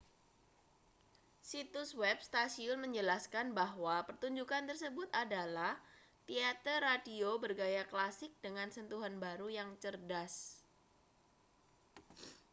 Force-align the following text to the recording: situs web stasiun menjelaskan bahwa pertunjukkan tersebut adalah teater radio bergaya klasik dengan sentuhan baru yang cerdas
situs 1.51 1.91
web 2.01 2.17
stasiun 2.29 2.79
menjelaskan 2.85 3.47
bahwa 3.59 3.95
pertunjukkan 4.09 4.63
tersebut 4.73 5.05
adalah 5.23 5.73
teater 6.27 6.79
radio 6.91 7.29
bergaya 7.43 7.83
klasik 7.91 8.31
dengan 8.45 8.69
sentuhan 8.75 9.15
baru 9.25 9.47
yang 9.59 9.69
cerdas 9.83 10.33